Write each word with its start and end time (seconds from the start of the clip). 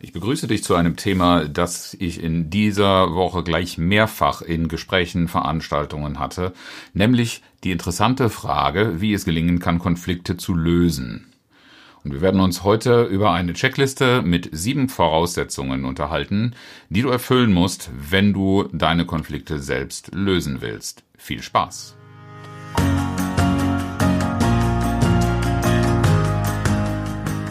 Ich 0.00 0.12
begrüße 0.12 0.48
dich 0.48 0.64
zu 0.64 0.74
einem 0.74 0.96
Thema, 0.96 1.44
das 1.44 1.94
ich 1.98 2.22
in 2.22 2.50
dieser 2.50 3.14
Woche 3.14 3.42
gleich 3.42 3.78
mehrfach 3.78 4.42
in 4.42 4.68
Gesprächen, 4.68 5.28
Veranstaltungen 5.28 6.18
hatte, 6.18 6.52
nämlich 6.92 7.42
die 7.62 7.70
interessante 7.70 8.28
Frage, 8.28 9.00
wie 9.00 9.14
es 9.14 9.24
gelingen 9.24 9.60
kann, 9.60 9.78
Konflikte 9.78 10.36
zu 10.36 10.54
lösen. 10.54 11.32
Und 12.02 12.12
wir 12.12 12.20
werden 12.20 12.40
uns 12.40 12.64
heute 12.64 13.04
über 13.04 13.32
eine 13.32 13.54
Checkliste 13.54 14.20
mit 14.20 14.50
sieben 14.52 14.90
Voraussetzungen 14.90 15.86
unterhalten, 15.86 16.54
die 16.90 17.00
du 17.00 17.08
erfüllen 17.08 17.52
musst, 17.52 17.90
wenn 17.96 18.34
du 18.34 18.68
deine 18.72 19.06
Konflikte 19.06 19.58
selbst 19.58 20.14
lösen 20.14 20.60
willst. 20.60 21.02
Viel 21.16 21.42
Spaß! 21.42 21.96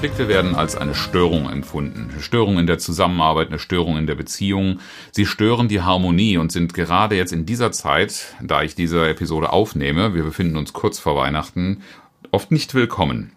Konflikte 0.00 0.28
werden 0.28 0.54
als 0.54 0.76
eine 0.76 0.94
Störung 0.94 1.50
empfunden. 1.50 2.08
Eine 2.10 2.22
Störung 2.22 2.58
in 2.58 2.66
der 2.66 2.78
Zusammenarbeit, 2.78 3.48
eine 3.48 3.58
Störung 3.58 3.98
in 3.98 4.06
der 4.06 4.14
Beziehung. 4.14 4.80
Sie 5.12 5.26
stören 5.26 5.68
die 5.68 5.82
Harmonie 5.82 6.38
und 6.38 6.50
sind 6.50 6.72
gerade 6.72 7.16
jetzt 7.16 7.34
in 7.34 7.44
dieser 7.44 7.70
Zeit, 7.70 8.34
da 8.40 8.62
ich 8.62 8.74
diese 8.74 9.06
Episode 9.06 9.52
aufnehme, 9.52 10.14
wir 10.14 10.22
befinden 10.22 10.56
uns 10.56 10.72
kurz 10.72 10.98
vor 10.98 11.16
Weihnachten, 11.16 11.82
oft 12.30 12.50
nicht 12.50 12.72
willkommen. 12.72 13.32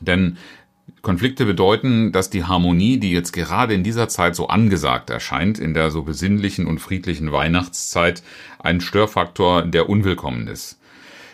Denn 0.00 0.36
Konflikte 1.00 1.44
bedeuten, 1.44 2.10
dass 2.10 2.28
die 2.28 2.42
Harmonie, 2.42 2.98
die 2.98 3.12
jetzt 3.12 3.30
gerade 3.30 3.72
in 3.72 3.84
dieser 3.84 4.08
Zeit 4.08 4.34
so 4.34 4.48
angesagt 4.48 5.10
erscheint, 5.10 5.60
in 5.60 5.74
der 5.74 5.92
so 5.92 6.02
besinnlichen 6.02 6.66
und 6.66 6.80
friedlichen 6.80 7.30
Weihnachtszeit, 7.30 8.24
ein 8.58 8.80
Störfaktor, 8.80 9.62
der 9.62 9.88
unwillkommen 9.88 10.48
ist. 10.48 10.77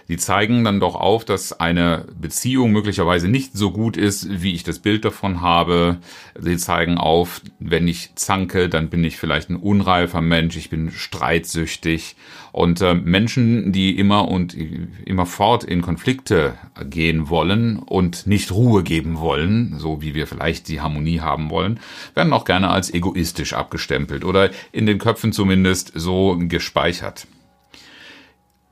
Die 0.09 0.19
zeigen 0.19 0.65
dann 0.65 0.81
doch 0.81 0.97
auf, 0.97 1.25
dass 1.25 1.59
eine 1.59 2.07
Beziehung 2.21 2.73
möglicherweise 2.73 3.29
nicht 3.29 3.55
so 3.55 3.71
gut 3.71 3.97
ist, 3.97 4.43
wie 4.43 4.53
ich 4.53 4.63
das 4.63 4.79
Bild 4.79 5.05
davon 5.05 5.41
habe. 5.41 5.99
Sie 6.39 6.57
zeigen 6.59 6.99
auf, 6.99 7.41
wenn 7.59 7.89
ich 7.89 8.15
zanke, 8.15 8.69
dann 8.69 8.91
bin 8.91 9.03
ich 9.03 9.17
vielleicht 9.17 9.49
ein 9.49 9.57
unreifer 9.57 10.21
Mensch, 10.21 10.57
ich 10.57 10.69
bin 10.69 10.91
streitsüchtig. 10.91 12.17
Und 12.53 12.81
äh, 12.83 12.95
Menschen, 12.95 13.73
die 13.73 13.99
immer 13.99 14.29
und 14.29 14.55
immer 14.55 15.27
fort 15.27 15.65
in 15.65 15.83
Konflikte 15.83 16.55
gehen 16.89 17.29
wollen 17.29 17.79
und 17.79 18.27
nicht 18.27 18.53
Ruhe 18.53 18.83
geben 18.83 19.19
wollen, 19.19 19.79
so 19.79 20.03
wie 20.03 20.15
wir 20.15 20.27
vielleicht 20.27 20.69
die 20.69 20.81
Harmonie 20.81 21.21
haben 21.21 21.51
wollen, 21.51 21.81
werden 22.15 22.33
auch 22.33 22.45
gerne 22.45 22.71
als 22.71 22.93
egoistisch 22.93 23.55
abgestempelt 23.55 24.25
oder 24.25 24.51
in 24.71 24.87
den 24.87 24.99
Köpfen 24.99 25.33
zumindest 25.33 25.93
so 25.95 26.39
gespeichert. 26.39 27.27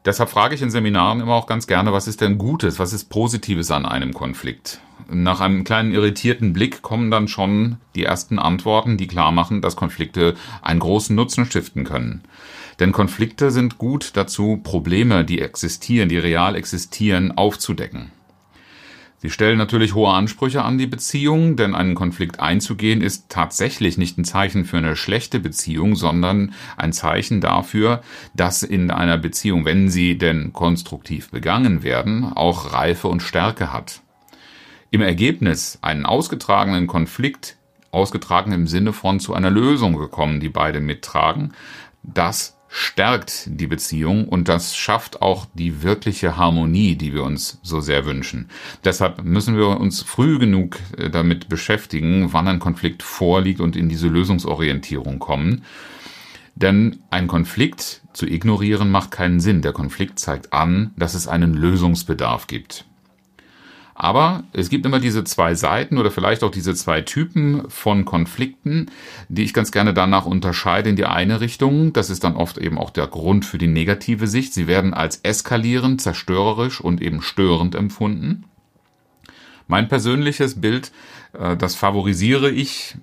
Deshalb 0.05 0.31
frage 0.31 0.57
ich 0.57 0.63
in 0.63 0.71
Seminaren 0.71 1.21
immer 1.21 1.35
auch 1.35 1.47
ganz 1.47 1.69
gerne, 1.69 1.93
was 1.93 2.09
ist 2.09 2.21
denn 2.21 2.37
Gutes, 2.37 2.81
was 2.81 2.93
ist 2.93 3.09
Positives 3.09 3.71
an 3.71 3.87
einem 3.87 4.13
Konflikt? 4.13 4.81
Nach 5.09 5.41
einem 5.41 5.63
kleinen 5.63 5.93
irritierten 5.93 6.53
Blick 6.53 6.83
kommen 6.83 7.11
dann 7.11 7.29
schon 7.29 7.77
die 7.95 8.05
ersten 8.05 8.41
Antworten, 8.41 8.97
die 8.97 9.07
klar 9.07 9.31
machen, 9.31 9.63
dass 9.63 9.77
Konflikte 9.77 10.35
einen 10.61 10.81
großen 10.81 11.15
Nutzen 11.15 11.45
stiften 11.45 11.85
können. 11.85 12.23
Denn 12.81 12.91
Konflikte 12.91 13.53
sind 13.53 13.79
gut 13.79 14.17
dazu, 14.17 14.61
Probleme, 14.63 15.25
die 15.25 15.41
existieren, 15.41 16.09
die 16.09 16.19
real 16.19 16.57
existieren, 16.57 17.37
aufzudecken. 17.37 18.11
Sie 19.23 19.31
stellen 19.31 19.57
natürlich 19.57 19.95
hohe 19.95 20.13
Ansprüche 20.13 20.65
an 20.65 20.79
die 20.79 20.89
Beziehung, 20.89 21.55
denn 21.55 21.77
einen 21.77 21.95
Konflikt 21.95 22.41
einzugehen 22.41 23.01
ist 23.01 23.29
tatsächlich 23.29 23.97
nicht 23.97 24.19
ein 24.19 24.25
Zeichen 24.25 24.65
für 24.65 24.79
eine 24.79 24.97
schlechte 24.97 25.39
Beziehung, 25.39 25.95
sondern 25.95 26.55
ein 26.77 26.93
Zeichen 26.93 27.41
dafür, 27.41 28.03
dass 28.35 28.65
in 28.65 28.91
einer 28.91 29.19
Beziehung, 29.19 29.65
wenn 29.65 29.89
sie 29.89 30.19
denn 30.19 30.53
konstruktiv 30.53 31.31
begangen 31.31 31.85
werden, 31.85 32.33
auch 32.33 32.73
Reife 32.73 33.07
und 33.07 33.23
Stärke 33.23 33.73
hat. 33.73 34.01
Im 34.91 35.03
Ergebnis 35.03 35.79
einen 35.83 36.05
ausgetragenen 36.05 36.89
Konflikt, 36.89 37.59
ausgetragen 37.93 38.51
im 38.51 38.67
Sinne 38.67 38.93
von 38.93 39.21
zu 39.21 39.35
einer 39.35 39.51
Lösung 39.51 39.97
gekommen, 39.97 40.41
die 40.41 40.49
beide 40.49 40.81
mittragen, 40.81 41.53
das 42.03 42.59
stärkt 42.75 43.45
die 43.47 43.67
Beziehung 43.67 44.27
und 44.27 44.49
das 44.49 44.75
schafft 44.75 45.21
auch 45.21 45.47
die 45.53 45.83
wirkliche 45.83 46.39
Harmonie, 46.39 46.97
die 46.97 47.13
wir 47.13 47.23
uns 47.23 47.61
so 47.63 47.81
sehr 47.81 48.07
wünschen. 48.07 48.49
Deshalb 48.83 49.23
müssen 49.25 49.59
wir 49.59 49.79
uns 49.79 50.01
früh 50.03 50.39
genug 50.39 50.79
äh, 50.97 51.11
damit 51.11 51.51
beschäftigen, 51.51 52.33
wann 52.33 52.49
ein 52.49 52.61
Konflikt 52.61 53.03
vorliegt 53.03 53.61
und 53.61 53.77
in 53.77 53.91
diese 53.91 54.09
Lösungsorientierung 54.09 55.19
kommen. 55.19 55.65
Denn 56.55 57.01
ein 57.11 57.29
Konflikt 57.29 58.03
zu 58.15 58.27
ignorieren 58.27 58.91
macht 58.91 59.11
keinen 59.11 59.41
Sinn. 59.41 59.61
Der 59.61 59.73
Konflikt 59.73 60.19
zeigt 60.19 60.55
an, 60.55 60.93
dass 60.97 61.13
es 61.13 61.29
einen 61.29 61.53
Lösungsbedarf 61.53 62.47
gibt. 62.47 62.87
Aber 64.03 64.43
es 64.53 64.69
gibt 64.69 64.85
immer 64.85 64.99
diese 64.99 65.23
zwei 65.23 65.55
Seiten 65.55 65.97
oder 65.97 66.11
vielleicht 66.11 66.43
auch 66.43 66.51
diese 66.51 66.75
zwei 66.75 67.03
Typen 67.03 67.71
von 67.71 68.05
Konflikten, 68.05 68.91
die 69.29 69.45
ich 69.45 69.55
ganz 69.55 69.71
gerne 69.71 69.95
danach 69.95 70.27
unterscheide 70.27 70.91
in 70.91 70.97
die 70.97 71.05
eine 71.05 71.41
Richtung. 71.41 71.93
Das 71.93 72.11
ist 72.11 72.25
dann 72.25 72.35
oft 72.35 72.59
eben 72.59 72.79
auch 72.79 72.91
der 72.91 73.07
Grund 73.07 73.45
für 73.45 73.59
die 73.59 73.69
negative 73.69 74.27
Sicht. 74.27 74.55
Sie 74.55 74.67
werden 74.67 74.93
als 74.93 75.21
eskalierend, 75.23 76.01
zerstörerisch 76.01 76.81
und 76.81 77.01
eben 77.01 77.23
störend 77.23 77.77
empfunden. 77.77 78.43
Mein 79.67 79.89
persönliches 79.89 80.61
Bild, 80.61 80.93
äh, 81.39 81.57
das 81.57 81.75
favorisiere 81.75 82.51
ich, 82.51 82.97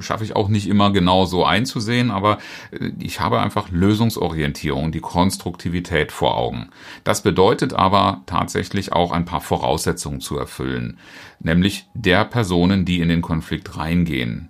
schaffe 0.00 0.24
ich 0.24 0.36
auch 0.36 0.48
nicht 0.48 0.68
immer 0.68 0.92
genau 0.92 1.24
so 1.24 1.44
einzusehen, 1.44 2.10
aber 2.10 2.38
äh, 2.70 2.90
ich 2.98 3.20
habe 3.20 3.40
einfach 3.40 3.70
Lösungsorientierung, 3.70 4.92
die 4.92 5.00
Konstruktivität 5.00 6.12
vor 6.12 6.36
Augen. 6.36 6.70
Das 7.04 7.22
bedeutet 7.22 7.72
aber 7.72 8.22
tatsächlich 8.26 8.92
auch 8.92 9.12
ein 9.12 9.24
paar 9.24 9.40
Voraussetzungen 9.40 10.20
zu 10.20 10.38
erfüllen, 10.38 10.98
nämlich 11.40 11.86
der 11.94 12.24
Personen, 12.24 12.84
die 12.84 13.00
in 13.00 13.08
den 13.08 13.22
Konflikt 13.22 13.76
reingehen. 13.76 14.48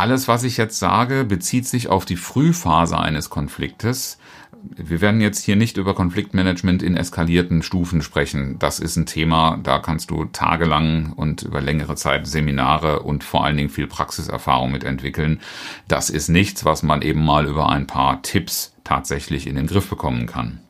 Alles, 0.00 0.28
was 0.28 0.44
ich 0.44 0.56
jetzt 0.56 0.78
sage, 0.78 1.24
bezieht 1.24 1.66
sich 1.66 1.88
auf 1.88 2.06
die 2.06 2.16
Frühphase 2.16 2.98
eines 2.98 3.28
Konfliktes 3.28 4.18
wir 4.62 5.00
werden 5.00 5.20
jetzt 5.20 5.44
hier 5.44 5.56
nicht 5.56 5.76
über 5.76 5.94
Konfliktmanagement 5.94 6.82
in 6.82 6.96
eskalierten 6.96 7.62
Stufen 7.62 8.02
sprechen. 8.02 8.58
Das 8.58 8.78
ist 8.78 8.96
ein 8.96 9.06
Thema, 9.06 9.58
da 9.62 9.78
kannst 9.78 10.10
du 10.10 10.24
tagelang 10.26 11.12
und 11.12 11.42
über 11.42 11.60
längere 11.60 11.94
Zeit 11.96 12.26
Seminare 12.26 13.00
und 13.00 13.24
vor 13.24 13.44
allen 13.44 13.56
Dingen 13.56 13.70
viel 13.70 13.86
Praxiserfahrung 13.86 14.70
mit 14.70 14.84
entwickeln. 14.84 15.40
Das 15.88 16.10
ist 16.10 16.28
nichts, 16.28 16.64
was 16.64 16.82
man 16.82 17.02
eben 17.02 17.24
mal 17.24 17.46
über 17.46 17.70
ein 17.70 17.86
paar 17.86 18.22
Tipps 18.22 18.74
tatsächlich 18.84 19.46
in 19.46 19.56
den 19.56 19.66
Griff 19.66 19.88
bekommen 19.88 20.26
kann. 20.26 20.60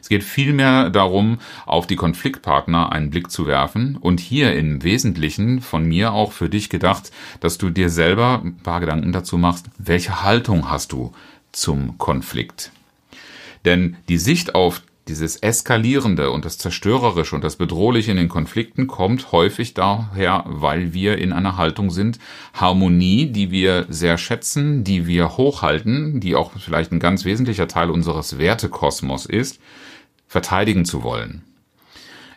Es 0.00 0.08
geht 0.08 0.24
vielmehr 0.24 0.90
darum, 0.90 1.38
auf 1.66 1.86
die 1.86 1.96
Konfliktpartner 1.96 2.92
einen 2.92 3.10
Blick 3.10 3.30
zu 3.30 3.46
werfen 3.46 3.96
und 3.96 4.20
hier 4.20 4.54
im 4.54 4.82
Wesentlichen 4.82 5.60
von 5.60 5.84
mir 5.84 6.12
auch 6.12 6.32
für 6.32 6.48
dich 6.48 6.68
gedacht, 6.70 7.10
dass 7.40 7.58
du 7.58 7.70
dir 7.70 7.90
selber 7.90 8.42
ein 8.44 8.58
paar 8.58 8.80
Gedanken 8.80 9.12
dazu 9.12 9.38
machst, 9.38 9.66
welche 9.78 10.22
Haltung 10.22 10.70
hast 10.70 10.92
du 10.92 11.12
zum 11.52 11.98
Konflikt? 11.98 12.72
Denn 13.64 13.96
die 14.08 14.18
Sicht 14.18 14.54
auf 14.54 14.82
dieses 15.08 15.36
Eskalierende 15.36 16.30
und 16.30 16.44
das 16.44 16.58
Zerstörerische 16.58 17.34
und 17.34 17.42
das 17.42 17.56
Bedrohliche 17.56 18.10
in 18.10 18.16
den 18.16 18.28
Konflikten 18.28 18.86
kommt 18.86 19.32
häufig 19.32 19.74
daher, 19.74 20.44
weil 20.46 20.92
wir 20.92 21.18
in 21.18 21.32
einer 21.32 21.56
Haltung 21.56 21.90
sind, 21.90 22.18
Harmonie, 22.52 23.26
die 23.26 23.50
wir 23.50 23.86
sehr 23.88 24.18
schätzen, 24.18 24.84
die 24.84 25.06
wir 25.06 25.36
hochhalten, 25.36 26.20
die 26.20 26.34
auch 26.34 26.52
vielleicht 26.58 26.92
ein 26.92 27.00
ganz 27.00 27.24
wesentlicher 27.24 27.68
Teil 27.68 27.90
unseres 27.90 28.38
Wertekosmos 28.38 29.26
ist, 29.26 29.60
verteidigen 30.28 30.84
zu 30.84 31.02
wollen. 31.02 31.42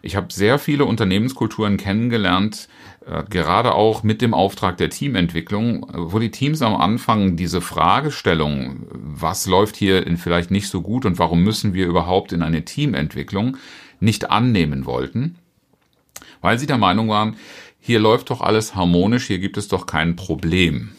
Ich 0.02 0.16
habe 0.16 0.34
sehr 0.34 0.58
viele 0.58 0.86
Unternehmenskulturen 0.86 1.78
kennengelernt, 1.78 2.68
äh, 3.06 3.24
gerade 3.30 3.74
auch 3.74 4.02
mit 4.02 4.22
dem 4.22 4.34
Auftrag 4.34 4.78
der 4.78 4.90
Teamentwicklung, 4.90 5.86
wo 5.94 6.18
die 6.18 6.32
Teams 6.32 6.62
am 6.64 6.76
Anfang 6.76 7.36
diese 7.36 7.62
Fragestellung, 7.62 8.88
was 8.90 9.46
läuft 9.46 9.76
hier 9.76 10.06
vielleicht 10.18 10.50
nicht 10.50 10.70
so 10.70 10.82
gut 10.82 11.06
und 11.06 11.20
warum 11.20 11.44
müssen 11.44 11.74
wir 11.74 11.86
überhaupt 11.86 12.34
in 12.34 12.42
eine 12.42 12.66
Teamentwicklung, 12.66 13.58
nicht 14.00 14.32
annehmen 14.32 14.86
wollten, 14.86 15.36
weil 16.42 16.58
sie 16.58 16.66
der 16.66 16.80
Meinung 16.80 17.10
waren, 17.10 17.36
hier 17.80 18.00
läuft 18.00 18.32
doch 18.32 18.42
alles 18.42 18.76
harmonisch, 18.76 19.28
hier 19.28 19.40
gibt 19.40 19.58
es 19.58 19.68
doch 19.68 19.86
kein 19.86 20.16
Problem. 20.16 20.92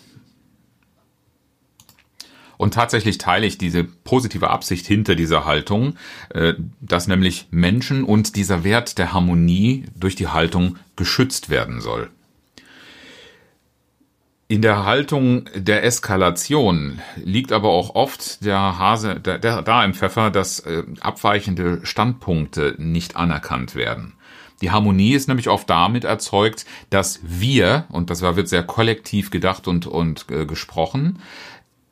Und 2.63 2.75
tatsächlich 2.75 3.19
teile 3.19 3.45
ich 3.45 3.59
diese 3.59 3.83
positive 3.83 4.49
Absicht 4.51 4.87
hinter 4.87 5.17
dieser 5.17 5.45
Haltung, 5.45 5.97
äh, 6.29 6.55
dass 6.81 7.09
nämlich 7.09 7.49
Menschen 7.51 8.05
und 8.05 8.37
dieser 8.37 8.63
Wert 8.63 8.99
der 8.99 9.13
Harmonie 9.13 9.87
durch 9.97 10.15
die 10.15 10.29
Haltung 10.29 10.79
geschützt 10.95 11.51
werden 11.51 11.81
soll. 11.81 12.09
In 14.47 14.63
der 14.63 14.85
Haltung 14.85 15.47
der 15.57 15.83
Eskalation 15.83 17.01
liegt 17.17 17.51
aber 17.51 17.71
auch 17.71 17.97
oft 17.97 18.45
der 18.45 18.79
Hase 18.79 19.19
der, 19.19 19.41
der, 19.41 19.63
da 19.63 19.85
im 19.85 19.93
Pfeffer, 19.93 20.31
dass 20.31 20.61
äh, 20.61 20.85
abweichende 21.01 21.81
Standpunkte 21.83 22.77
nicht 22.79 23.17
anerkannt 23.17 23.75
werden. 23.75 24.13
Die 24.61 24.71
Harmonie 24.71 25.15
ist 25.15 25.27
nämlich 25.27 25.49
oft 25.49 25.69
damit 25.69 26.05
erzeugt, 26.05 26.65
dass 26.89 27.19
wir, 27.25 27.87
und 27.89 28.11
das 28.11 28.23
wird 28.23 28.49
sehr 28.49 28.63
kollektiv 28.63 29.31
gedacht 29.31 29.67
und, 29.67 29.89
und 29.89 30.27
äh, 30.31 30.47
gesprochen, 30.47 31.19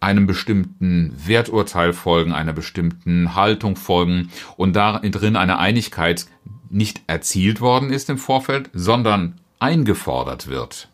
einem 0.00 0.26
bestimmten 0.26 1.14
Werturteil 1.16 1.92
folgen, 1.92 2.32
einer 2.32 2.54
bestimmten 2.54 3.34
Haltung 3.34 3.76
folgen 3.76 4.30
und 4.56 4.74
darin 4.74 5.36
eine 5.36 5.58
Einigkeit 5.58 6.26
nicht 6.70 7.02
erzielt 7.06 7.60
worden 7.60 7.90
ist 7.90 8.08
im 8.08 8.18
Vorfeld, 8.18 8.70
sondern 8.72 9.40
eingefordert 9.58 10.48
wird. 10.48 10.88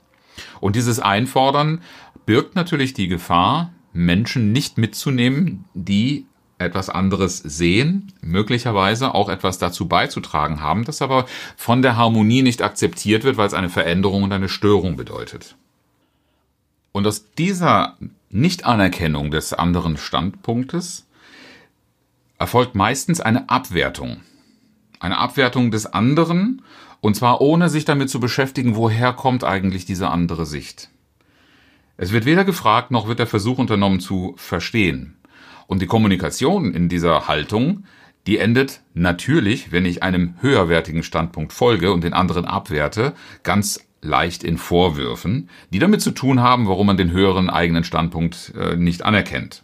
Und 0.60 0.76
dieses 0.76 0.98
Einfordern 0.98 1.82
birgt 2.24 2.56
natürlich 2.56 2.94
die 2.94 3.08
Gefahr, 3.08 3.72
Menschen 3.92 4.52
nicht 4.52 4.76
mitzunehmen, 4.76 5.64
die 5.74 6.26
etwas 6.58 6.88
anderes 6.88 7.38
sehen, 7.38 8.12
möglicherweise 8.22 9.14
auch 9.14 9.28
etwas 9.28 9.58
dazu 9.58 9.88
beizutragen 9.88 10.60
haben, 10.60 10.84
das 10.84 11.02
aber 11.02 11.26
von 11.56 11.82
der 11.82 11.96
Harmonie 11.96 12.42
nicht 12.42 12.62
akzeptiert 12.62 13.24
wird, 13.24 13.36
weil 13.36 13.46
es 13.46 13.54
eine 13.54 13.68
Veränderung 13.68 14.22
und 14.22 14.32
eine 14.32 14.48
Störung 14.48 14.96
bedeutet. 14.96 15.56
Und 16.92 17.06
aus 17.06 17.30
dieser 17.34 17.96
Nichtanerkennung 18.31 19.31
des 19.31 19.52
anderen 19.52 19.96
Standpunktes 19.96 21.06
erfolgt 22.38 22.75
meistens 22.75 23.20
eine 23.20 23.49
Abwertung. 23.49 24.20
Eine 25.00 25.19
Abwertung 25.19 25.70
des 25.70 25.87
anderen 25.87 26.62
und 27.00 27.14
zwar 27.14 27.40
ohne 27.40 27.69
sich 27.69 27.84
damit 27.84 28.11
zu 28.11 28.20
beschäftigen, 28.20 28.76
woher 28.76 29.12
kommt 29.12 29.44
eigentlich 29.44 29.84
diese 29.84 30.08
andere 30.08 30.46
Sicht. 30.46 30.90
Es 31.96 32.12
wird 32.12 32.26
weder 32.26 32.44
gefragt, 32.44 32.90
noch 32.90 33.08
wird 33.08 33.19
der 33.19 33.26
Versuch 33.26 33.58
unternommen 33.58 34.00
zu 34.00 34.34
verstehen. 34.37 35.17
Und 35.67 35.81
die 35.82 35.87
Kommunikation 35.87 36.75
in 36.75 36.88
dieser 36.88 37.28
Haltung, 37.28 37.84
die 38.26 38.38
endet 38.38 38.82
natürlich, 38.93 39.73
wenn 39.73 39.87
ich 39.87 40.02
einem 40.02 40.34
höherwertigen 40.40 41.02
Standpunkt 41.02 41.52
folge 41.52 41.93
und 41.93 42.02
den 42.02 42.12
anderen 42.12 42.44
abwerte, 42.44 43.14
ganz 43.43 43.85
leicht 44.06 44.44
in 44.44 44.58
Vorwürfen, 44.58 45.50
die 45.70 45.78
damit 45.78 46.00
zu 46.00 46.12
tun 46.12 46.40
haben, 46.40 46.68
warum 46.68 46.86
man 46.86 46.96
den 46.96 47.10
höheren 47.10 47.50
eigenen 47.50 47.84
Standpunkt 47.84 48.52
äh, 48.58 48.76
nicht 48.76 49.02
anerkennt. 49.02 49.62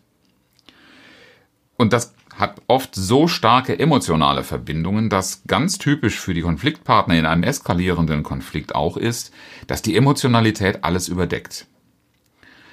Und 1.77 1.93
das 1.93 2.15
hat 2.37 2.63
oft 2.67 2.95
so 2.95 3.29
starke 3.29 3.79
emotionale 3.79 4.43
Verbindungen, 4.43 5.09
dass 5.09 5.43
ganz 5.47 5.79
typisch 5.79 6.19
für 6.19 6.35
die 6.35 6.43
Konfliktpartner 6.43 7.19
in 7.19 7.27
einem 7.27 7.43
eskalierenden 7.43 8.23
Konflikt 8.23 8.75
auch 8.75 8.97
ist, 8.97 9.33
dass 9.67 9.83
die 9.83 9.97
Emotionalität 9.97 10.85
alles 10.85 11.09
überdeckt. 11.09 11.67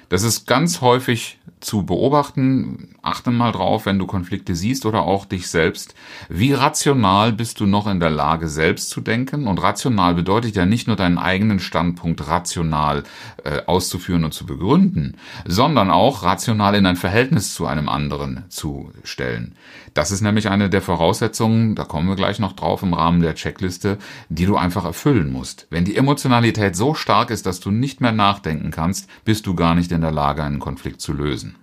Das 0.08 0.24
ist 0.24 0.46
ganz 0.46 0.80
häufig 0.80 1.38
zu 1.60 1.84
beobachten. 1.84 2.96
Achte 3.02 3.30
mal 3.30 3.52
drauf, 3.52 3.86
wenn 3.86 3.98
du 3.98 4.06
Konflikte 4.06 4.54
siehst 4.54 4.84
oder 4.84 5.02
auch 5.02 5.24
dich 5.24 5.48
selbst. 5.48 5.94
Wie 6.28 6.52
rational 6.52 7.32
bist 7.32 7.58
du 7.60 7.66
noch 7.66 7.86
in 7.86 7.98
der 7.98 8.10
Lage, 8.10 8.46
selbst 8.46 8.90
zu 8.90 9.00
denken? 9.00 9.46
Und 9.46 9.62
rational 9.62 10.14
bedeutet 10.14 10.54
ja 10.54 10.66
nicht 10.66 10.86
nur 10.86 10.96
deinen 10.96 11.16
eigenen 11.16 11.60
Standpunkt 11.60 12.28
rational 12.28 13.04
äh, 13.44 13.62
auszuführen 13.64 14.24
und 14.24 14.34
zu 14.34 14.44
begründen, 14.44 15.16
sondern 15.46 15.90
auch 15.90 16.22
rational 16.24 16.74
in 16.74 16.84
ein 16.84 16.96
Verhältnis 16.96 17.54
zu 17.54 17.66
einem 17.66 17.88
anderen 17.88 18.44
zu 18.50 18.92
stellen. 19.02 19.54
Das 19.94 20.10
ist 20.10 20.20
nämlich 20.20 20.50
eine 20.50 20.68
der 20.68 20.82
Voraussetzungen, 20.82 21.74
da 21.74 21.84
kommen 21.84 22.08
wir 22.08 22.16
gleich 22.16 22.38
noch 22.38 22.52
drauf 22.52 22.82
im 22.82 22.92
Rahmen 22.92 23.22
der 23.22 23.34
Checkliste, 23.34 23.96
die 24.28 24.44
du 24.44 24.56
einfach 24.56 24.84
erfüllen 24.84 25.32
musst. 25.32 25.66
Wenn 25.70 25.86
die 25.86 25.96
Emotionalität 25.96 26.76
so 26.76 26.94
stark 26.94 27.30
ist, 27.30 27.46
dass 27.46 27.60
du 27.60 27.70
nicht 27.70 28.02
mehr 28.02 28.12
nachdenken 28.12 28.70
kannst, 28.70 29.08
bist 29.24 29.46
du 29.46 29.54
gar 29.54 29.74
nicht 29.74 29.90
in 29.90 30.02
der 30.02 30.12
Lage, 30.12 30.44
einen 30.44 30.58
Konflikt 30.58 31.00
zu 31.00 31.14
lösen. 31.14 31.56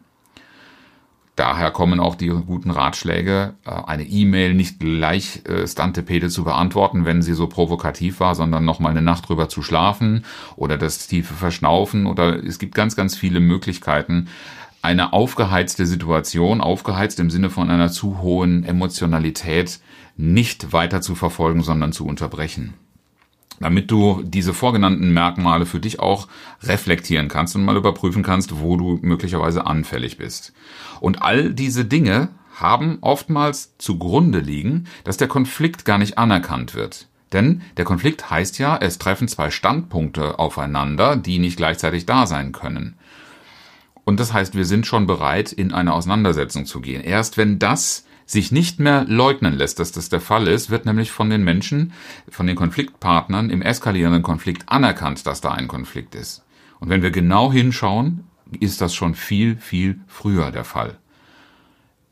Daher 1.37 1.69
kommen 1.69 1.99
auch 1.99 2.15
die 2.15 2.29
guten 2.29 2.71
Ratschläge, 2.71 3.53
äh, 3.63 3.69
eine 3.69 4.03
E-Mail 4.03 4.55
nicht 4.55 4.79
gleich 4.79 5.43
äh, 5.47 5.67
Stantepede 5.67 6.29
zu 6.29 6.43
beantworten, 6.43 7.05
wenn 7.05 7.21
sie 7.21 7.33
so 7.33 7.45
provokativ 7.45 8.19
war, 8.19 8.33
sondern 8.33 8.65
nochmal 8.65 8.89
eine 8.89 9.03
Nacht 9.03 9.29
drüber 9.29 9.47
zu 9.47 9.61
schlafen 9.61 10.25
oder 10.55 10.79
das 10.79 11.07
tiefe 11.07 11.35
Verschnaufen. 11.35 12.07
Oder 12.07 12.43
es 12.43 12.57
gibt 12.57 12.73
ganz, 12.73 12.95
ganz 12.95 13.15
viele 13.15 13.39
Möglichkeiten, 13.39 14.29
eine 14.81 15.13
aufgeheizte 15.13 15.85
Situation, 15.85 16.59
aufgeheizt 16.59 17.19
im 17.19 17.29
Sinne 17.29 17.51
von 17.51 17.69
einer 17.69 17.91
zu 17.91 18.19
hohen 18.19 18.63
Emotionalität, 18.63 19.79
nicht 20.15 20.73
weiter 20.73 21.01
zu 21.01 21.13
verfolgen, 21.13 21.61
sondern 21.61 21.91
zu 21.91 22.07
unterbrechen 22.07 22.73
damit 23.59 23.91
du 23.91 24.21
diese 24.23 24.53
vorgenannten 24.53 25.13
Merkmale 25.13 25.65
für 25.65 25.79
dich 25.79 25.99
auch 25.99 26.27
reflektieren 26.63 27.27
kannst 27.27 27.55
und 27.55 27.65
mal 27.65 27.77
überprüfen 27.77 28.23
kannst, 28.23 28.59
wo 28.59 28.77
du 28.77 28.99
möglicherweise 29.01 29.65
anfällig 29.65 30.17
bist. 30.17 30.53
Und 30.99 31.21
all 31.21 31.53
diese 31.53 31.85
Dinge 31.85 32.29
haben 32.55 32.97
oftmals 33.01 33.77
zugrunde 33.77 34.39
liegen, 34.39 34.85
dass 35.03 35.17
der 35.17 35.27
Konflikt 35.27 35.85
gar 35.85 35.97
nicht 35.97 36.17
anerkannt 36.17 36.73
wird. 36.73 37.07
Denn 37.33 37.61
der 37.75 37.85
Konflikt 37.85 38.29
heißt 38.29 38.57
ja, 38.57 38.77
es 38.77 38.99
treffen 38.99 39.27
zwei 39.27 39.51
Standpunkte 39.51 40.39
aufeinander, 40.39 41.15
die 41.17 41.39
nicht 41.39 41.57
gleichzeitig 41.57 42.05
da 42.05 42.25
sein 42.25 42.53
können. 42.53 42.95
Und 44.05 44.19
das 44.21 44.31
heißt, 44.31 44.55
wir 44.55 44.63
sind 44.63 44.87
schon 44.87 45.05
bereit, 45.05 45.51
in 45.51 45.73
eine 45.73 45.93
Auseinandersetzung 45.93 46.65
zu 46.65 46.79
gehen. 46.79 47.01
Erst 47.01 47.37
wenn 47.37 47.59
das 47.59 48.06
sich 48.27 48.51
nicht 48.51 48.79
mehr 48.79 49.05
leugnen 49.05 49.53
lässt, 49.53 49.79
dass 49.79 49.93
das 49.93 50.09
der 50.09 50.19
Fall 50.21 50.47
ist, 50.47 50.69
wird 50.69 50.85
nämlich 50.85 51.11
von 51.11 51.29
den 51.29 51.43
Menschen, 51.43 51.93
von 52.29 52.45
den 52.45 52.57
Konfliktpartnern 52.57 53.49
im 53.49 53.61
eskalierenden 53.61 54.21
Konflikt 54.21 54.67
anerkannt, 54.67 55.25
dass 55.25 55.41
da 55.41 55.53
ein 55.53 55.69
Konflikt 55.69 56.13
ist. 56.13 56.43
Und 56.79 56.89
wenn 56.89 57.01
wir 57.01 57.11
genau 57.11 57.51
hinschauen, 57.51 58.25
ist 58.59 58.81
das 58.81 58.93
schon 58.93 59.15
viel, 59.15 59.55
viel 59.55 60.01
früher 60.07 60.51
der 60.51 60.65
Fall. 60.65 60.97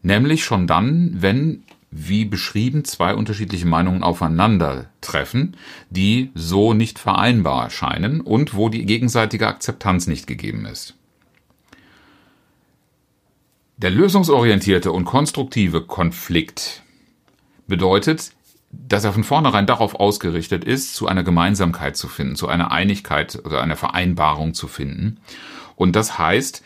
Nämlich 0.01 0.45
schon 0.45 0.67
dann, 0.67 1.15
wenn, 1.19 1.63
wie 1.91 2.25
beschrieben, 2.25 2.85
zwei 2.85 3.13
unterschiedliche 3.13 3.67
Meinungen 3.67 4.03
aufeinandertreffen, 4.03 5.57
die 5.89 6.31
so 6.33 6.73
nicht 6.73 6.97
vereinbar 6.97 7.65
erscheinen 7.65 8.21
und 8.21 8.53
wo 8.53 8.69
die 8.69 8.85
gegenseitige 8.85 9.47
Akzeptanz 9.47 10.07
nicht 10.07 10.27
gegeben 10.27 10.65
ist. 10.65 10.95
Der 13.77 13.89
lösungsorientierte 13.89 14.91
und 14.93 15.03
konstruktive 15.03 15.81
Konflikt 15.81 16.81
bedeutet, 17.67 18.31
dass 18.71 19.03
er 19.03 19.11
von 19.11 19.25
vornherein 19.25 19.67
darauf 19.67 19.95
ausgerichtet 19.95 20.63
ist, 20.63 20.95
zu 20.95 21.07
einer 21.07 21.23
Gemeinsamkeit 21.23 21.97
zu 21.97 22.07
finden, 22.07 22.37
zu 22.37 22.47
einer 22.47 22.71
Einigkeit 22.71 23.41
oder 23.43 23.61
einer 23.61 23.75
Vereinbarung 23.75 24.53
zu 24.53 24.69
finden. 24.69 25.19
Und 25.75 25.95
das 25.97 26.17
heißt, 26.17 26.63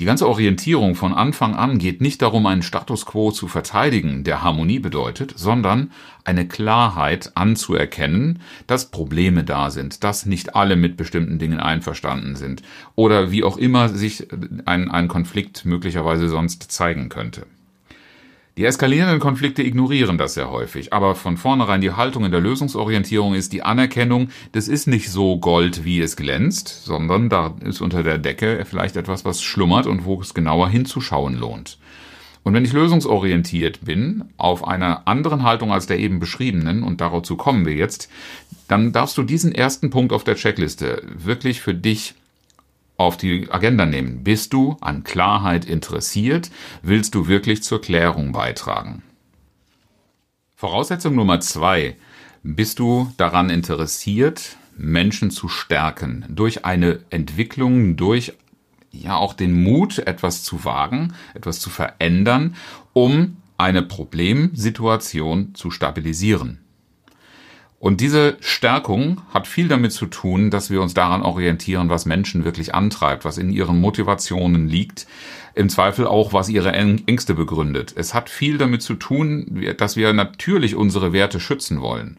die 0.00 0.06
ganze 0.06 0.28
Orientierung 0.28 0.96
von 0.96 1.14
Anfang 1.14 1.54
an 1.54 1.78
geht 1.78 2.00
nicht 2.00 2.20
darum, 2.20 2.46
einen 2.46 2.62
Status 2.62 3.06
quo 3.06 3.30
zu 3.30 3.46
verteidigen, 3.46 4.24
der 4.24 4.42
Harmonie 4.42 4.80
bedeutet, 4.80 5.34
sondern 5.36 5.92
eine 6.24 6.48
Klarheit 6.48 7.30
anzuerkennen, 7.36 8.40
dass 8.66 8.90
Probleme 8.90 9.44
da 9.44 9.70
sind, 9.70 10.02
dass 10.02 10.26
nicht 10.26 10.56
alle 10.56 10.74
mit 10.74 10.96
bestimmten 10.96 11.38
Dingen 11.38 11.60
einverstanden 11.60 12.34
sind 12.34 12.62
oder 12.96 13.30
wie 13.30 13.44
auch 13.44 13.56
immer 13.56 13.88
sich 13.88 14.26
ein, 14.64 14.90
ein 14.90 15.06
Konflikt 15.06 15.64
möglicherweise 15.64 16.28
sonst 16.28 16.72
zeigen 16.72 17.08
könnte. 17.08 17.46
Die 18.56 18.64
eskalierenden 18.64 19.18
Konflikte 19.18 19.64
ignorieren 19.64 20.16
das 20.16 20.34
sehr 20.34 20.48
häufig, 20.48 20.92
aber 20.92 21.16
von 21.16 21.36
vornherein 21.36 21.80
die 21.80 21.90
Haltung 21.90 22.24
in 22.24 22.30
der 22.30 22.40
Lösungsorientierung 22.40 23.34
ist 23.34 23.52
die 23.52 23.64
Anerkennung, 23.64 24.28
das 24.52 24.68
ist 24.68 24.86
nicht 24.86 25.10
so 25.10 25.38
Gold, 25.38 25.84
wie 25.84 26.00
es 26.00 26.14
glänzt, 26.14 26.84
sondern 26.84 27.28
da 27.28 27.56
ist 27.64 27.80
unter 27.80 28.04
der 28.04 28.18
Decke 28.18 28.64
vielleicht 28.64 28.94
etwas, 28.94 29.24
was 29.24 29.42
schlummert 29.42 29.88
und 29.88 30.04
wo 30.04 30.20
es 30.20 30.34
genauer 30.34 30.68
hinzuschauen 30.68 31.34
lohnt. 31.34 31.78
Und 32.44 32.54
wenn 32.54 32.64
ich 32.64 32.72
lösungsorientiert 32.72 33.84
bin, 33.84 34.26
auf 34.36 34.64
einer 34.68 35.08
anderen 35.08 35.42
Haltung 35.42 35.72
als 35.72 35.86
der 35.86 35.98
eben 35.98 36.20
beschriebenen, 36.20 36.84
und 36.84 37.00
dazu 37.00 37.36
kommen 37.36 37.66
wir 37.66 37.74
jetzt, 37.74 38.08
dann 38.68 38.92
darfst 38.92 39.18
du 39.18 39.24
diesen 39.24 39.52
ersten 39.52 39.90
Punkt 39.90 40.12
auf 40.12 40.22
der 40.22 40.36
Checkliste 40.36 41.02
wirklich 41.16 41.60
für 41.60 41.74
dich 41.74 42.14
auf 42.96 43.16
die 43.16 43.50
Agenda 43.50 43.86
nehmen. 43.86 44.24
Bist 44.24 44.52
du 44.52 44.76
an 44.80 45.04
Klarheit 45.04 45.64
interessiert? 45.64 46.50
Willst 46.82 47.14
du 47.14 47.26
wirklich 47.26 47.62
zur 47.62 47.80
Klärung 47.80 48.32
beitragen? 48.32 49.02
Voraussetzung 50.54 51.14
Nummer 51.14 51.40
zwei. 51.40 51.96
Bist 52.42 52.78
du 52.78 53.12
daran 53.16 53.50
interessiert, 53.50 54.56
Menschen 54.76 55.30
zu 55.30 55.48
stärken 55.48 56.24
durch 56.28 56.64
eine 56.64 57.00
Entwicklung, 57.10 57.96
durch 57.96 58.34
ja 58.90 59.16
auch 59.16 59.34
den 59.34 59.62
Mut, 59.62 59.98
etwas 59.98 60.42
zu 60.42 60.64
wagen, 60.64 61.14
etwas 61.34 61.60
zu 61.60 61.70
verändern, 61.70 62.54
um 62.92 63.36
eine 63.58 63.82
Problemsituation 63.82 65.54
zu 65.54 65.70
stabilisieren? 65.70 66.63
Und 67.84 68.00
diese 68.00 68.38
Stärkung 68.40 69.20
hat 69.34 69.46
viel 69.46 69.68
damit 69.68 69.92
zu 69.92 70.06
tun, 70.06 70.50
dass 70.50 70.70
wir 70.70 70.80
uns 70.80 70.94
daran 70.94 71.20
orientieren, 71.20 71.90
was 71.90 72.06
Menschen 72.06 72.46
wirklich 72.46 72.74
antreibt, 72.74 73.26
was 73.26 73.36
in 73.36 73.52
ihren 73.52 73.78
Motivationen 73.78 74.68
liegt, 74.68 75.06
im 75.54 75.68
Zweifel 75.68 76.06
auch, 76.06 76.32
was 76.32 76.48
ihre 76.48 76.72
Ängste 76.72 77.34
begründet. 77.34 77.92
Es 77.94 78.14
hat 78.14 78.30
viel 78.30 78.56
damit 78.56 78.80
zu 78.80 78.94
tun, 78.94 79.66
dass 79.76 79.96
wir 79.96 80.14
natürlich 80.14 80.76
unsere 80.76 81.12
Werte 81.12 81.40
schützen 81.40 81.82
wollen. 81.82 82.18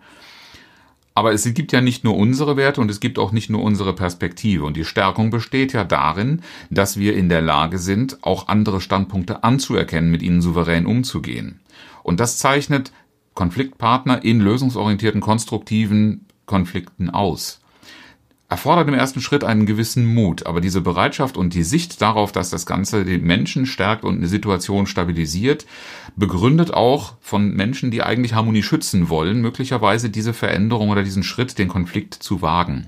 Aber 1.15 1.33
es 1.33 1.51
gibt 1.51 1.71
ja 1.71 1.81
nicht 1.81 2.03
nur 2.03 2.15
unsere 2.15 2.57
Werte 2.57 2.79
und 2.79 2.91
es 2.91 2.99
gibt 2.99 3.17
auch 3.17 3.31
nicht 3.31 3.49
nur 3.49 3.63
unsere 3.63 3.93
Perspektive. 3.93 4.65
Und 4.65 4.77
die 4.77 4.85
Stärkung 4.85 5.31
besteht 5.31 5.73
ja 5.73 5.83
darin, 5.83 6.43
dass 6.69 6.99
wir 6.99 7.15
in 7.15 7.27
der 7.27 7.41
Lage 7.41 7.79
sind, 7.79 8.23
auch 8.23 8.49
andere 8.49 8.81
Standpunkte 8.81 9.43
anzuerkennen, 9.43 10.11
mit 10.11 10.21
ihnen 10.21 10.43
souverän 10.43 10.85
umzugehen. 10.85 11.59
Und 12.03 12.19
das 12.19 12.37
zeichnet 12.37 12.91
Konfliktpartner 13.35 14.23
in 14.23 14.39
lösungsorientierten, 14.39 15.21
konstruktiven 15.21 16.25
Konflikten 16.45 17.09
aus 17.09 17.61
erfordert 18.47 18.87
im 18.87 18.93
ersten 18.93 19.21
Schritt 19.21 19.43
einen 19.43 19.65
gewissen 19.65 20.05
Mut, 20.05 20.45
aber 20.45 20.61
diese 20.61 20.81
Bereitschaft 20.81 21.35
und 21.35 21.53
die 21.53 21.63
Sicht 21.63 22.01
darauf, 22.01 22.31
dass 22.31 22.49
das 22.49 22.65
Ganze 22.65 23.03
den 23.03 23.23
Menschen 23.23 23.65
stärkt 23.65 24.03
und 24.03 24.17
eine 24.17 24.27
Situation 24.27 24.85
stabilisiert, 24.85 25.65
begründet 26.15 26.73
auch 26.73 27.15
von 27.21 27.53
Menschen, 27.53 27.89
die 27.89 28.03
eigentlich 28.03 28.33
Harmonie 28.33 28.63
schützen 28.63 29.09
wollen, 29.09 29.41
möglicherweise 29.41 30.09
diese 30.09 30.33
Veränderung 30.33 30.89
oder 30.89 31.03
diesen 31.03 31.23
Schritt, 31.23 31.57
den 31.57 31.67
Konflikt 31.67 32.13
zu 32.13 32.41
wagen. 32.41 32.87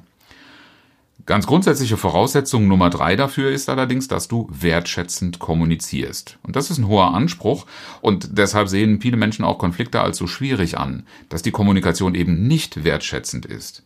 Ganz 1.27 1.46
grundsätzliche 1.46 1.98
Voraussetzung 1.98 2.69
Nummer 2.69 2.89
drei 2.89 3.17
dafür 3.17 3.51
ist 3.51 3.67
allerdings, 3.67 4.07
dass 4.07 4.29
du 4.29 4.48
wertschätzend 4.50 5.39
kommunizierst. 5.39 6.39
Und 6.41 6.55
das 6.55 6.72
ist 6.72 6.77
ein 6.77 6.88
hoher 6.88 7.13
Anspruch 7.13 7.65
und 8.00 8.38
deshalb 8.38 8.69
sehen 8.69 9.01
viele 9.01 9.17
Menschen 9.17 9.43
auch 9.43 9.57
Konflikte 9.57 10.00
als 10.00 10.15
so 10.15 10.25
schwierig 10.25 10.77
an, 10.77 11.03
dass 11.27 11.41
die 11.41 11.51
Kommunikation 11.51 12.15
eben 12.15 12.48
nicht 12.48 12.86
wertschätzend 12.86 13.46
ist. 13.46 13.84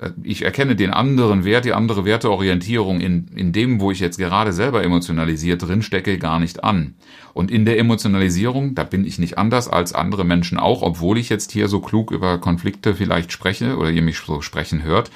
Äh, 0.00 0.10
ich 0.24 0.42
erkenne 0.42 0.74
den 0.74 0.90
anderen 0.90 1.44
Wert, 1.44 1.64
die 1.64 1.74
andere 1.74 2.04
Werteorientierung 2.04 3.00
in, 3.00 3.28
in 3.36 3.52
dem, 3.52 3.80
wo 3.80 3.92
ich 3.92 4.00
jetzt 4.00 4.18
gerade 4.18 4.52
selber 4.52 4.82
emotionalisiert 4.82 5.62
drin 5.62 5.82
stecke, 5.82 6.18
gar 6.18 6.40
nicht 6.40 6.64
an. 6.64 6.94
Und 7.34 7.52
in 7.52 7.66
der 7.66 7.78
Emotionalisierung, 7.78 8.74
da 8.74 8.82
bin 8.82 9.06
ich 9.06 9.20
nicht 9.20 9.38
anders 9.38 9.68
als 9.68 9.92
andere 9.92 10.24
Menschen 10.24 10.58
auch, 10.58 10.82
obwohl 10.82 11.18
ich 11.18 11.28
jetzt 11.28 11.52
hier 11.52 11.68
so 11.68 11.78
klug 11.78 12.10
über 12.10 12.38
Konflikte 12.38 12.96
vielleicht 12.96 13.30
spreche 13.30 13.76
oder 13.76 13.92
ihr 13.92 14.02
mich 14.02 14.18
so 14.18 14.40
sprechen 14.40 14.82
hört. 14.82 15.12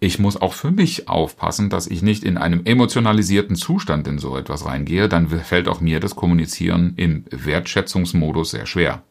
Ich 0.00 0.18
muss 0.20 0.40
auch 0.40 0.52
für 0.52 0.70
mich 0.70 1.08
aufpassen, 1.08 1.70
dass 1.70 1.88
ich 1.88 2.02
nicht 2.02 2.22
in 2.22 2.38
einem 2.38 2.64
emotionalisierten 2.64 3.56
Zustand 3.56 4.06
in 4.06 4.18
so 4.18 4.36
etwas 4.36 4.64
reingehe, 4.64 5.08
dann 5.08 5.28
fällt 5.28 5.66
auch 5.66 5.80
mir 5.80 5.98
das 5.98 6.14
Kommunizieren 6.14 6.92
im 6.96 7.24
Wertschätzungsmodus 7.30 8.50
sehr 8.50 8.66
schwer. 8.66 9.02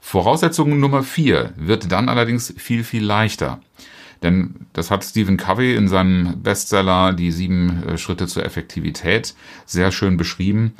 Voraussetzung 0.00 0.80
Nummer 0.80 1.02
vier 1.02 1.52
wird 1.56 1.92
dann 1.92 2.08
allerdings 2.08 2.54
viel, 2.56 2.84
viel 2.84 3.04
leichter. 3.04 3.60
Denn 4.22 4.54
das 4.72 4.90
hat 4.90 5.04
Stephen 5.04 5.36
Covey 5.36 5.74
in 5.74 5.88
seinem 5.88 6.42
Bestseller 6.42 7.12
Die 7.12 7.30
sieben 7.30 7.82
äh, 7.84 7.98
Schritte 7.98 8.26
zur 8.26 8.44
Effektivität 8.44 9.34
sehr 9.66 9.92
schön 9.92 10.16
beschrieben. 10.16 10.72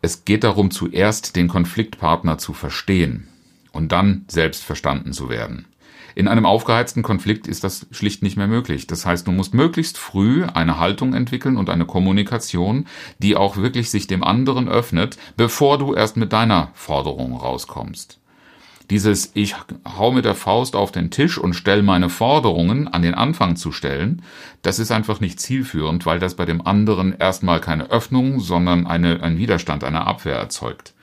Es 0.00 0.24
geht 0.24 0.44
darum, 0.44 0.70
zuerst 0.70 1.34
den 1.34 1.48
Konfliktpartner 1.48 2.38
zu 2.38 2.52
verstehen 2.52 3.26
und 3.72 3.90
dann 3.90 4.24
selbst 4.28 4.64
verstanden 4.64 5.12
zu 5.12 5.28
werden. 5.28 5.66
In 6.14 6.28
einem 6.28 6.46
aufgeheizten 6.46 7.02
Konflikt 7.02 7.46
ist 7.46 7.64
das 7.64 7.86
schlicht 7.90 8.22
nicht 8.22 8.36
mehr 8.36 8.48
möglich. 8.48 8.86
Das 8.86 9.06
heißt, 9.06 9.26
du 9.26 9.32
musst 9.32 9.54
möglichst 9.54 9.98
früh 9.98 10.44
eine 10.44 10.78
Haltung 10.78 11.14
entwickeln 11.14 11.56
und 11.56 11.70
eine 11.70 11.86
Kommunikation, 11.86 12.86
die 13.18 13.36
auch 13.36 13.56
wirklich 13.56 13.90
sich 13.90 14.06
dem 14.06 14.24
anderen 14.24 14.68
öffnet, 14.68 15.18
bevor 15.36 15.78
du 15.78 15.94
erst 15.94 16.16
mit 16.16 16.32
deiner 16.32 16.70
Forderung 16.74 17.36
rauskommst. 17.36 18.18
Dieses 18.90 19.32
Ich 19.34 19.54
hau 19.98 20.12
mit 20.12 20.24
der 20.24 20.34
Faust 20.34 20.74
auf 20.74 20.92
den 20.92 21.10
Tisch 21.10 21.36
und 21.36 21.52
stell 21.52 21.82
meine 21.82 22.08
Forderungen 22.08 22.88
an 22.88 23.02
den 23.02 23.14
Anfang 23.14 23.56
zu 23.56 23.70
stellen, 23.70 24.22
das 24.62 24.78
ist 24.78 24.90
einfach 24.90 25.20
nicht 25.20 25.40
zielführend, 25.40 26.06
weil 26.06 26.18
das 26.18 26.36
bei 26.36 26.46
dem 26.46 26.66
anderen 26.66 27.12
erstmal 27.12 27.60
keine 27.60 27.90
Öffnung, 27.90 28.40
sondern 28.40 28.86
eine, 28.86 29.22
ein 29.22 29.36
Widerstand, 29.36 29.84
eine 29.84 30.06
Abwehr 30.06 30.36
erzeugt. 30.36 30.94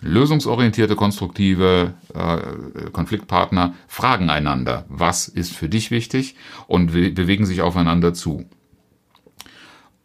Lösungsorientierte, 0.00 0.96
konstruktive 0.96 1.94
äh, 2.14 2.90
Konfliktpartner 2.90 3.74
fragen 3.86 4.30
einander, 4.30 4.84
was 4.88 5.28
ist 5.28 5.52
für 5.52 5.68
dich 5.68 5.90
wichtig 5.90 6.36
und 6.66 6.92
bewegen 6.92 7.46
sich 7.46 7.60
aufeinander 7.60 8.14
zu. 8.14 8.46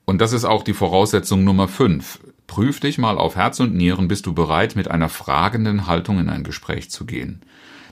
Und 0.06 0.22
das 0.22 0.34
ist 0.34 0.46
auch 0.46 0.64
die 0.64 0.74
Voraussetzung 0.74 1.44
Nummer 1.44 1.68
fünf. 1.68 2.20
Prüf 2.48 2.80
dich 2.80 2.98
mal 2.98 3.18
auf 3.18 3.36
Herz 3.36 3.60
und 3.60 3.74
Nieren, 3.74 4.08
bist 4.08 4.26
du 4.28 4.34
bereit, 4.34 4.76
mit 4.76 4.92
einer 4.92 5.10
fragenden 5.10 5.88
Haltung 5.88 6.20
in 6.20 6.30
ein 6.30 6.44
Gespräch 6.44 6.92
zu 6.92 7.06
gehen. 7.06 7.42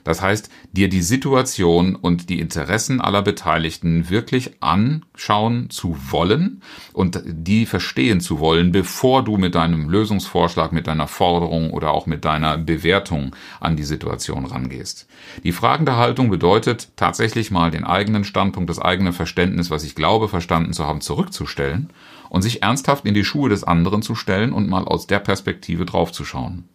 Das 0.04 0.20
heißt, 0.20 0.50
dir 0.72 0.88
die 0.88 1.02
Situation 1.02 1.96
und 1.96 2.28
die 2.28 2.38
Interessen 2.38 3.00
aller 3.00 3.22
Beteiligten 3.22 4.10
wirklich 4.10 4.52
anschauen 4.60 5.70
zu 5.70 5.96
wollen 6.10 6.62
und 6.92 7.22
die 7.24 7.64
verstehen 7.64 8.20
zu 8.20 8.38
wollen, 8.38 8.70
bevor 8.70 9.24
du 9.24 9.38
mit 9.38 9.54
deinem 9.54 9.88
Lösungsvorschlag, 9.88 10.72
mit 10.72 10.86
deiner 10.86 11.08
Forderung 11.08 11.70
oder 11.70 11.90
auch 11.90 12.06
mit 12.06 12.24
deiner 12.26 12.58
Bewertung 12.58 13.34
an 13.60 13.76
die 13.76 13.84
Situation 13.84 14.44
rangehst. 14.44 15.08
Die 15.42 15.52
fragende 15.52 15.96
Haltung 15.96 16.28
bedeutet 16.28 16.88
tatsächlich 16.96 17.50
mal 17.50 17.70
den 17.70 17.84
eigenen 17.84 18.24
Standpunkt, 18.24 18.68
das 18.68 18.78
eigene 18.78 19.14
Verständnis, 19.14 19.70
was 19.70 19.84
ich 19.84 19.94
glaube 19.94 20.28
verstanden 20.28 20.74
zu 20.74 20.84
haben, 20.86 21.00
zurückzustellen 21.00 21.90
und 22.28 22.42
sich 22.42 22.62
ernsthaft 22.62 23.06
in 23.06 23.14
die 23.14 23.24
Schuhe 23.24 23.48
des 23.48 23.64
anderen 23.64 24.02
zu 24.02 24.14
stellen 24.14 24.52
und 24.52 24.68
mal 24.68 24.84
aus 24.84 25.06
der 25.06 25.18
Perspektive 25.18 25.86
draufzuschauen 25.86 26.68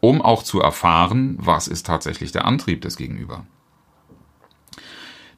um 0.00 0.22
auch 0.22 0.42
zu 0.42 0.60
erfahren, 0.60 1.36
was 1.38 1.68
ist 1.68 1.86
tatsächlich 1.86 2.32
der 2.32 2.44
Antrieb 2.44 2.82
des 2.82 2.96
Gegenüber. 2.96 3.44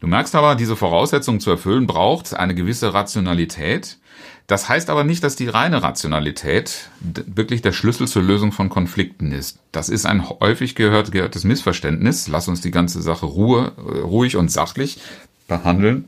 Du 0.01 0.07
merkst 0.07 0.35
aber, 0.35 0.55
diese 0.55 0.77
Voraussetzung 0.77 1.41
zu 1.41 1.51
erfüllen 1.51 1.87
braucht 1.87 2.35
eine 2.35 2.55
gewisse 2.55 2.95
Rationalität. 2.95 3.99
Das 4.47 4.69
heißt 4.69 4.89
aber 4.91 5.05
nicht, 5.05 5.25
dass 5.25 5.37
die 5.37 5.49
reine 5.49 5.83
Rationalität 5.83 6.89
wirklich 7.01 7.63
der 7.63 7.73
Schlüssel 7.73 8.09
zur 8.09 8.23
Lösung 8.23 8.53
von 8.53 8.69
Konflikten 8.69 9.33
ist. 9.33 9.59
Das 9.73 9.89
ist 9.89 10.07
ein 10.07 10.29
häufig 10.29 10.75
gehört, 10.75 11.13
gehörtes 11.13 11.45
Missverständnis. 11.45 12.29
Lass 12.29 12.49
uns 12.49 12.61
die 12.61 12.71
ganze 12.71 13.03
Sache 13.03 13.27
Ruhe, 13.27 13.73
äh, 13.77 13.99
ruhig 14.01 14.37
und 14.37 14.51
sachlich 14.51 15.01
behandeln. 15.49 16.07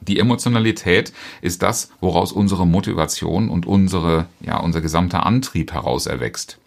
Die 0.00 0.18
Emotionalität 0.18 1.12
ist 1.40 1.62
das, 1.62 1.90
woraus 2.00 2.32
unsere 2.32 2.66
Motivation 2.66 3.48
und 3.48 3.66
unsere, 3.66 4.26
ja, 4.40 4.58
unser 4.58 4.80
gesamter 4.80 5.24
Antrieb 5.24 5.72
heraus 5.72 6.06
erwächst. 6.06 6.58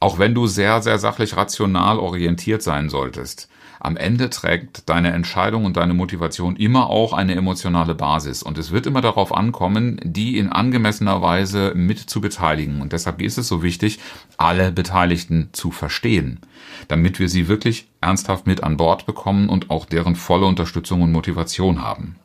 Auch 0.00 0.18
wenn 0.18 0.34
du 0.34 0.46
sehr, 0.46 0.80
sehr 0.80 0.98
sachlich 0.98 1.36
rational 1.36 1.98
orientiert 1.98 2.62
sein 2.62 2.88
solltest, 2.88 3.50
am 3.80 3.96
Ende 3.96 4.28
trägt 4.28 4.88
deine 4.90 5.10
Entscheidung 5.12 5.64
und 5.64 5.76
deine 5.76 5.94
Motivation 5.94 6.56
immer 6.56 6.88
auch 6.88 7.12
eine 7.14 7.34
emotionale 7.34 7.94
Basis. 7.94 8.42
Und 8.42 8.58
es 8.58 8.72
wird 8.72 8.86
immer 8.86 9.00
darauf 9.02 9.34
ankommen, 9.34 9.98
die 10.02 10.36
in 10.36 10.50
angemessener 10.50 11.22
Weise 11.22 11.72
mit 11.74 11.98
zu 11.98 12.20
beteiligen. 12.20 12.82
Und 12.82 12.92
deshalb 12.92 13.22
ist 13.22 13.38
es 13.38 13.48
so 13.48 13.62
wichtig, 13.62 13.98
alle 14.36 14.70
Beteiligten 14.72 15.48
zu 15.52 15.70
verstehen, 15.70 16.40
damit 16.88 17.18
wir 17.18 17.28
sie 17.30 17.48
wirklich 17.48 17.88
ernsthaft 18.02 18.46
mit 18.46 18.62
an 18.62 18.76
Bord 18.76 19.06
bekommen 19.06 19.48
und 19.48 19.70
auch 19.70 19.86
deren 19.86 20.14
volle 20.14 20.46
Unterstützung 20.46 21.00
und 21.00 21.12
Motivation 21.12 21.82
haben. 21.82 22.16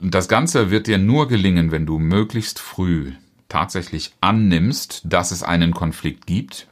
Das 0.00 0.28
Ganze 0.28 0.70
wird 0.70 0.88
dir 0.88 0.98
nur 0.98 1.28
gelingen, 1.28 1.70
wenn 1.70 1.86
du 1.86 1.98
möglichst 1.98 2.58
früh 2.58 3.12
tatsächlich 3.48 4.14
annimmst, 4.20 5.02
dass 5.04 5.30
es 5.30 5.42
einen 5.42 5.72
Konflikt 5.72 6.26
gibt 6.26 6.68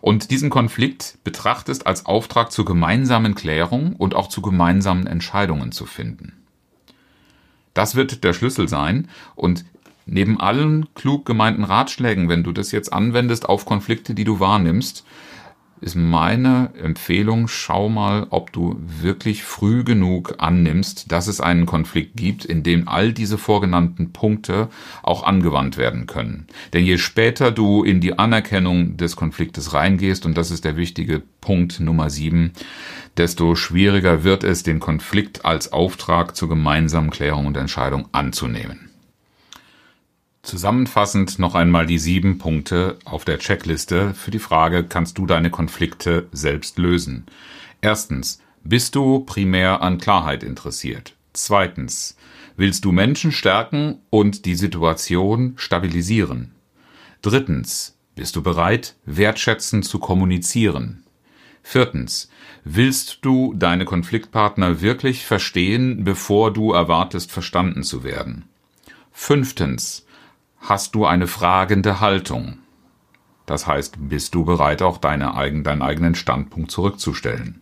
und 0.00 0.30
diesen 0.30 0.50
Konflikt 0.50 1.18
betrachtest 1.24 1.86
als 1.86 2.06
Auftrag 2.06 2.52
zur 2.52 2.64
gemeinsamen 2.64 3.34
Klärung 3.34 3.96
und 3.96 4.14
auch 4.14 4.28
zu 4.28 4.42
gemeinsamen 4.42 5.06
Entscheidungen 5.06 5.72
zu 5.72 5.86
finden. 5.86 6.32
Das 7.74 7.94
wird 7.94 8.24
der 8.24 8.32
Schlüssel 8.32 8.68
sein 8.68 9.08
und 9.34 9.64
neben 10.06 10.40
allen 10.40 10.86
klug 10.94 11.26
gemeinten 11.26 11.64
Ratschlägen, 11.64 12.28
wenn 12.28 12.44
du 12.44 12.52
das 12.52 12.72
jetzt 12.72 12.92
anwendest 12.92 13.48
auf 13.48 13.66
Konflikte, 13.66 14.14
die 14.14 14.24
du 14.24 14.40
wahrnimmst, 14.40 15.04
ist 15.80 15.94
meine 15.94 16.70
Empfehlung, 16.80 17.48
schau 17.48 17.88
mal, 17.88 18.26
ob 18.30 18.52
du 18.52 18.76
wirklich 18.80 19.42
früh 19.42 19.84
genug 19.84 20.34
annimmst, 20.38 21.12
dass 21.12 21.26
es 21.26 21.40
einen 21.40 21.66
Konflikt 21.66 22.16
gibt, 22.16 22.44
in 22.44 22.62
dem 22.62 22.88
all 22.88 23.12
diese 23.12 23.38
vorgenannten 23.38 24.12
Punkte 24.12 24.68
auch 25.02 25.22
angewandt 25.22 25.76
werden 25.76 26.06
können. 26.06 26.46
Denn 26.72 26.84
je 26.84 26.98
später 26.98 27.50
du 27.50 27.84
in 27.84 28.00
die 28.00 28.18
Anerkennung 28.18 28.96
des 28.96 29.16
Konfliktes 29.16 29.74
reingehst, 29.74 30.26
und 30.26 30.36
das 30.36 30.50
ist 30.50 30.64
der 30.64 30.76
wichtige 30.76 31.22
Punkt 31.40 31.80
Nummer 31.80 32.10
sieben, 32.10 32.52
desto 33.16 33.54
schwieriger 33.54 34.24
wird 34.24 34.44
es, 34.44 34.62
den 34.62 34.80
Konflikt 34.80 35.44
als 35.44 35.72
Auftrag 35.72 36.36
zur 36.36 36.48
gemeinsamen 36.48 37.10
Klärung 37.10 37.46
und 37.46 37.56
Entscheidung 37.56 38.08
anzunehmen. 38.12 38.90
Zusammenfassend 40.46 41.40
noch 41.40 41.56
einmal 41.56 41.86
die 41.86 41.98
sieben 41.98 42.38
Punkte 42.38 43.00
auf 43.04 43.24
der 43.24 43.40
Checkliste 43.40 44.14
für 44.14 44.30
die 44.30 44.38
Frage, 44.38 44.84
kannst 44.84 45.18
du 45.18 45.26
deine 45.26 45.50
Konflikte 45.50 46.28
selbst 46.30 46.78
lösen? 46.78 47.26
Erstens, 47.80 48.40
bist 48.62 48.94
du 48.94 49.24
primär 49.24 49.82
an 49.82 49.98
Klarheit 49.98 50.44
interessiert? 50.44 51.16
Zweitens, 51.32 52.16
willst 52.56 52.84
du 52.84 52.92
Menschen 52.92 53.32
stärken 53.32 53.98
und 54.08 54.44
die 54.44 54.54
Situation 54.54 55.54
stabilisieren? 55.56 56.52
Drittens, 57.22 57.98
bist 58.14 58.36
du 58.36 58.42
bereit, 58.44 58.94
wertschätzend 59.04 59.84
zu 59.84 59.98
kommunizieren? 59.98 61.02
Viertens, 61.64 62.30
willst 62.62 63.18
du 63.22 63.52
deine 63.54 63.84
Konfliktpartner 63.84 64.80
wirklich 64.80 65.26
verstehen, 65.26 66.04
bevor 66.04 66.52
du 66.52 66.70
erwartest, 66.70 67.32
verstanden 67.32 67.82
zu 67.82 68.04
werden? 68.04 68.44
Fünftens, 69.10 70.05
hast 70.60 70.94
du 70.94 71.06
eine 71.06 71.26
fragende 71.26 72.00
Haltung. 72.00 72.58
Das 73.46 73.66
heißt, 73.66 74.08
bist 74.08 74.34
du 74.34 74.44
bereit, 74.44 74.82
auch 74.82 74.98
deine 74.98 75.36
eigen, 75.36 75.62
deinen 75.62 75.82
eigenen 75.82 76.14
Standpunkt 76.14 76.70
zurückzustellen? 76.70 77.60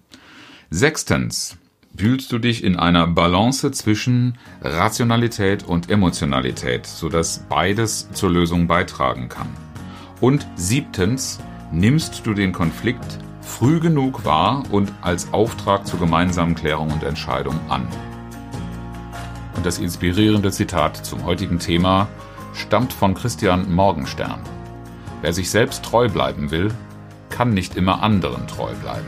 Sechstens, 0.71 1.59
fühlst 1.97 2.33
du 2.33 2.39
dich 2.39 2.65
in 2.65 2.77
einer 2.77 3.07
Balance 3.07 3.71
zwischen 3.73 4.39
Rationalität 4.63 5.63
und 5.63 5.91
Emotionalität, 5.91 6.87
sodass 6.87 7.45
beides 7.49 8.11
zur 8.13 8.31
Lösung 8.31 8.67
beitragen 8.67 9.29
kann? 9.29 9.49
Und 10.21 10.47
siebtens, 10.57 11.39
nimmst 11.71 12.27
du 12.27 12.33
den 12.33 12.53
Konflikt 12.53 13.19
früh 13.43 13.79
genug 13.79 14.25
wahr 14.25 14.63
und 14.71 14.91
als 15.03 15.33
Auftrag 15.35 15.87
zur 15.87 16.01
gemeinsamen 16.01 16.55
Klärung 16.55 16.91
und 16.91 17.03
Entscheidung 17.03 17.61
an? 17.69 17.87
Und 19.55 19.67
das 19.67 19.79
inspirierende 19.79 20.51
Zitat 20.51 20.97
zum 20.97 21.25
heutigen 21.25 21.59
Thema 21.59 22.09
stammt 22.55 22.93
von 22.93 23.15
Christian 23.15 23.73
Morgenstern. 23.73 24.41
Wer 25.21 25.33
sich 25.33 25.51
selbst 25.51 25.85
treu 25.85 26.09
bleiben 26.09 26.51
will, 26.51 26.71
kann 27.31 27.51
nicht 27.51 27.77
immer 27.77 28.03
anderen 28.03 28.47
treu 28.47 28.73
bleiben. 28.75 29.07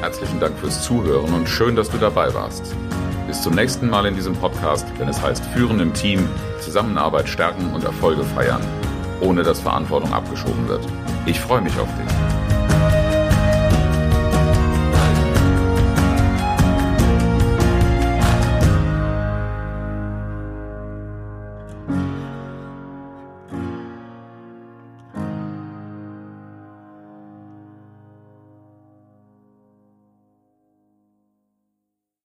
Herzlichen 0.00 0.40
Dank 0.40 0.56
fürs 0.58 0.82
Zuhören 0.82 1.34
und 1.34 1.48
schön, 1.48 1.76
dass 1.76 1.90
du 1.90 1.98
dabei 1.98 2.32
warst. 2.32 2.74
Bis 3.26 3.42
zum 3.42 3.54
nächsten 3.54 3.90
Mal 3.90 4.06
in 4.06 4.14
diesem 4.14 4.34
Podcast, 4.34 4.86
wenn 4.98 5.08
es 5.08 5.20
heißt 5.20 5.44
Führen 5.46 5.80
im 5.80 5.92
Team, 5.92 6.28
Zusammenarbeit 6.60 7.28
stärken 7.28 7.72
und 7.74 7.84
Erfolge 7.84 8.22
feiern, 8.22 8.62
ohne 9.20 9.42
dass 9.42 9.60
Verantwortung 9.60 10.12
abgeschoben 10.12 10.68
wird. 10.68 10.86
Ich 11.26 11.40
freue 11.40 11.60
mich 11.60 11.76
auf 11.78 11.88
dich. 11.88 12.45